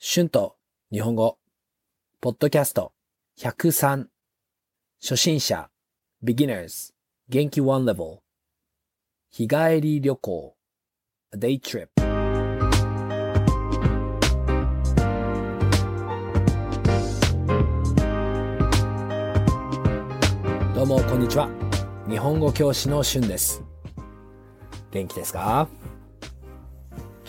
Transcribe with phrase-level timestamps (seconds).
[0.00, 0.54] 春と
[0.92, 1.38] 日本語、
[2.20, 2.92] ポッドキャスト。
[3.40, 4.06] 103、
[5.02, 5.70] 初心者、
[6.22, 6.92] beginners、
[7.28, 7.60] 元気。
[7.60, 8.20] one level、
[9.32, 10.56] 日帰り旅行、
[11.34, 11.88] a day trip。
[20.76, 21.50] どうも、こんにちは。
[22.08, 23.64] 日本語教師の春です。
[24.92, 25.68] 元気ですか？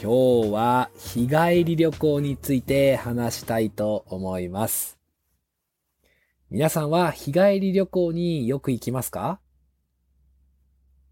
[0.00, 4.96] 今日は日帰り旅行について話したいと思います。
[6.50, 9.40] 皆さんは日帰り旅行によく行きますか？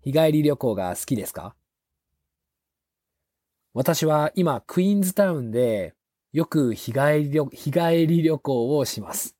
[0.02, 1.56] 日帰り旅行が好きですか？
[3.74, 5.94] 私は今クイーンズタウンで
[6.32, 9.34] よく日帰り旅日帰り旅行をします。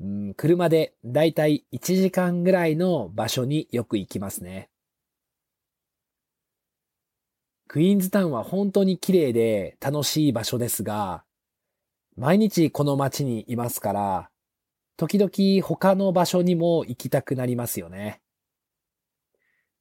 [0.00, 4.68] うん、車でだいたい1時間ぐらいの場所によく行きますね。
[7.68, 11.22] クイーンズタウンは本当に綺麗で楽しい場所ですが、
[12.16, 14.30] 毎日この街にいますから、
[14.96, 18.22] 時々他の場所にも行きたくなりますよね。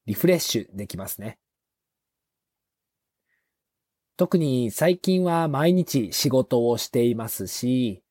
[0.06, 1.39] リフレッシュできますね。
[4.17, 8.03] 特に最近は毎日仕事をしていますし、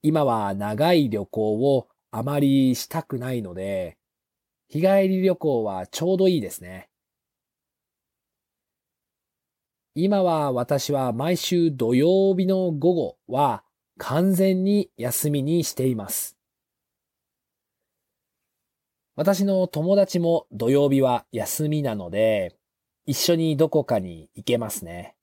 [0.00, 3.98] 今は長い旅行をあまりしたくないので、
[4.68, 6.88] 日帰り旅行はちょうどいいですね。
[9.94, 13.62] 今は私は毎週土曜日の午後は
[13.98, 16.38] 完全に休みにしています。
[19.16, 22.56] 私の友達も土曜日は休みなので、
[23.04, 25.14] 一緒にどこかに行けますね。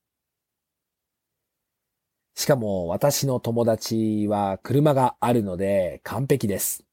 [2.36, 6.84] しかも私の友達は車があるので完璧です。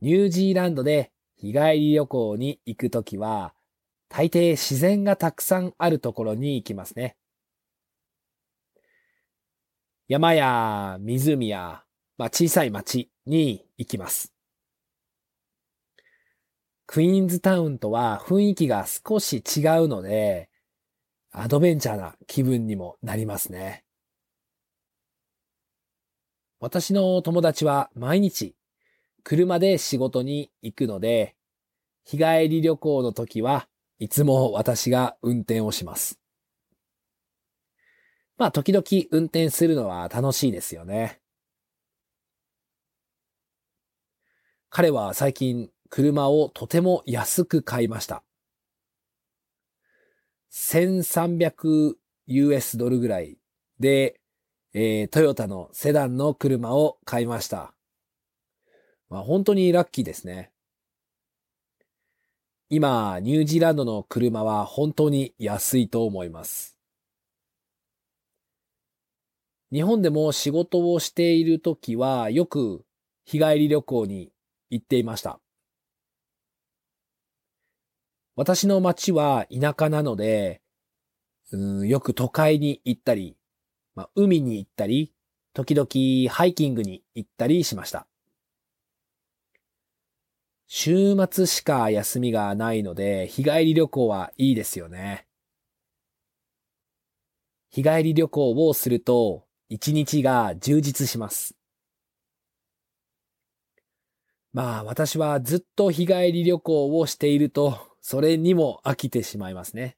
[0.00, 3.52] ニュージーランドで日帰り旅行に行くときは、
[4.08, 7.16] 大抵自然がたくさんあるところに行きますね。
[10.06, 11.82] 山や湖や、
[12.18, 14.32] まあ、小さい町に行きます。
[16.86, 20.50] クイーンズタウンとは雰囲気が少し違うので、
[21.32, 23.84] アドベンチャーな気分にもなりますね。
[26.60, 28.54] 私の友達は毎日
[29.22, 31.34] 車で仕事に行くので、
[32.04, 33.66] 日帰り旅行の時は
[33.98, 36.18] いつも私が運転をします。
[38.36, 41.20] まあ時々運転するのは楽しいですよね。
[44.70, 48.24] 彼は最近車をとても安く買いました。
[50.52, 51.94] 1300
[52.26, 53.38] US ドルぐらい
[53.78, 54.20] で、
[54.72, 57.72] えー、トヨタのセダンの車を買いました。
[59.08, 60.50] まあ本当にラッキーですね。
[62.70, 66.78] 今、ニュージーランドの車は本当に安いと思います。
[69.70, 72.84] 日本でも仕事をしているときはよく
[73.24, 74.32] 日帰り旅行に
[74.70, 75.40] 行っていました。
[78.34, 80.62] 私の町は田舎なので、
[81.52, 83.36] うん、よく都会に行ったり、
[83.94, 85.12] まあ、海に行ったり、
[85.52, 88.06] 時々ハイキングに行ったりしました。
[90.76, 95.24] 週末しか休みがないので、日帰り旅行はいいですよね。
[97.70, 101.54] 日帰り旅行をすると、一日が充実します。
[104.52, 109.96] まあ私はずっと日帰り旅行をしていると、それにも飽きてしまいますね。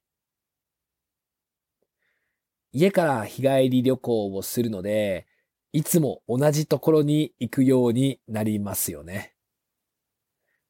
[2.71, 5.25] 家から日帰り旅行をするので、
[5.73, 9.36] いつも同じところに行くようになりますよね。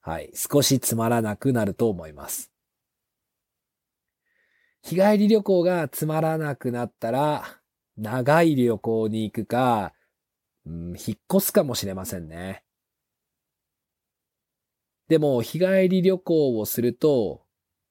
[0.08, 0.32] はい。
[0.34, 2.50] 少しつまらなくなると思います。
[4.82, 7.44] 日帰り旅行がつまらなくなったら、
[7.98, 9.92] 長い旅行に行くか、
[10.66, 12.64] うん、引っ越すかもしれませんね。
[15.10, 17.42] でも、日帰り旅行をすると、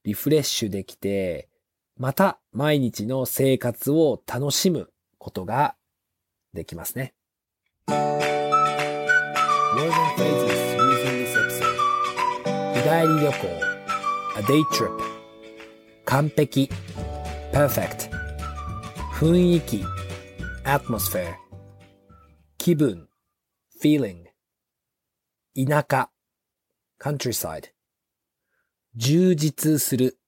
[0.03, 1.51] リフレッシュできて、
[1.99, 5.77] また毎日の生活を楽しむことが
[6.55, 7.13] できますね。
[12.87, 13.49] 日帰り旅行
[14.37, 14.93] a day trip
[16.05, 16.71] 完璧
[17.53, 18.09] perfect
[19.13, 19.85] 雰囲気
[20.63, 21.35] atmosphere
[22.59, 23.09] 気分
[23.83, 24.27] feeling
[25.57, 26.11] 田舎
[27.01, 27.73] countryside
[28.95, 30.21] 充実する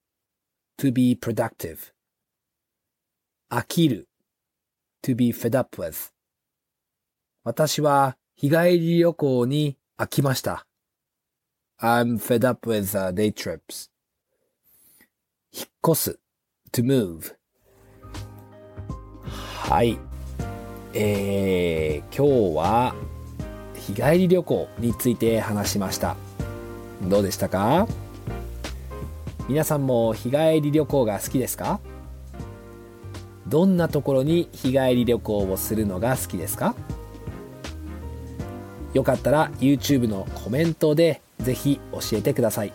[0.78, 1.92] to be productive
[3.52, 4.08] 飽きる
[5.04, 6.10] to be fed up with
[7.44, 10.67] 私は日帰り旅行に飽きました。
[11.80, 13.88] I'm fed up with、uh, day trips.
[15.52, 16.18] 引っ越す。
[16.72, 17.36] to move.
[19.22, 19.96] はい。
[20.92, 22.94] えー、今日は
[23.76, 26.16] 日帰り旅行について話しました。
[27.02, 27.86] どうでしたか？
[29.48, 31.78] 皆さんも日帰り旅行が好きですか？
[33.46, 36.74] どんなところに日帰り旅行をするのが好きですか？
[38.94, 42.74] よかったら YouTube のコメントでぜひ教えてください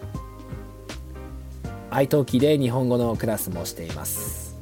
[1.92, 4.58] iTalki で日本語のクラスもしています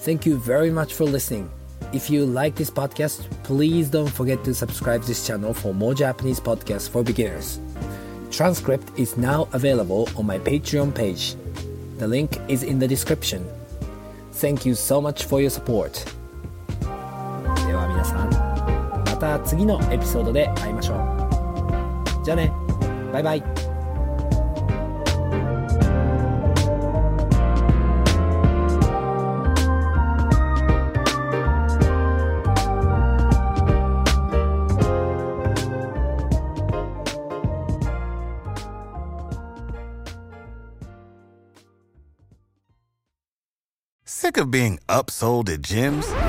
[0.00, 1.46] Thank you very much for listening
[1.92, 6.40] If you like this podcast, please don't forget to subscribe this channel for more Japanese
[6.40, 7.60] podcasts for beginners.
[8.30, 11.36] Transcript is now available on my Patreon page.
[11.98, 13.44] The link is in the description.
[14.34, 16.06] Thank you so much for your support.
[17.66, 18.30] では皆さん、
[19.04, 22.24] また次のエピソードで会いましょう。
[22.24, 22.52] じゃあね、
[23.11, 23.43] バイバイ。
[44.07, 46.28] Sick of being upsold at gyms?